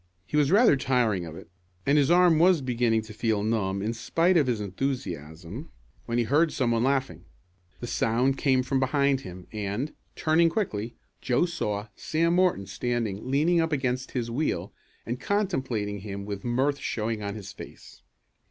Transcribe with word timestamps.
He 0.25 0.35
was 0.35 0.49
rather 0.51 0.75
tiring 0.75 1.27
of 1.27 1.35
it, 1.35 1.47
and 1.85 1.95
his 1.95 2.09
arm 2.09 2.39
was 2.39 2.61
beginning 2.63 3.03
to 3.03 3.13
feel 3.13 3.43
numb 3.43 3.83
in 3.83 3.93
spite 3.93 4.35
of 4.35 4.47
his 4.47 4.59
enthusiasm, 4.59 5.69
when 6.07 6.17
he 6.17 6.23
heard 6.23 6.51
some 6.51 6.71
one 6.71 6.83
laughing. 6.83 7.25
The 7.81 7.85
sound 7.85 8.35
came 8.35 8.63
from 8.63 8.79
behind 8.79 9.21
him, 9.21 9.45
and, 9.51 9.93
turning 10.15 10.49
quickly, 10.49 10.95
Joe 11.21 11.45
saw 11.45 11.89
Sam 11.95 12.33
Morton 12.33 12.65
standing 12.65 13.29
leaning 13.29 13.61
up 13.61 13.71
against 13.71 14.13
his 14.13 14.31
wheel, 14.31 14.73
and 15.05 15.19
contemplating 15.21 15.99
him 15.99 16.25
with 16.25 16.43
mirth 16.43 16.79
showing 16.79 17.21
on 17.21 17.35
his 17.35 17.53
face. 17.53 18.01